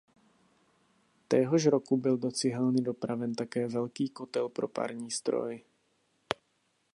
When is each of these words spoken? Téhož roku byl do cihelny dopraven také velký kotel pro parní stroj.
Téhož 1.27 1.65
roku 1.67 1.97
byl 1.97 2.17
do 2.17 2.31
cihelny 2.31 2.81
dopraven 2.81 3.35
také 3.35 3.67
velký 3.67 4.09
kotel 4.09 4.49
pro 4.49 4.67
parní 4.67 5.11
stroj. 5.11 5.63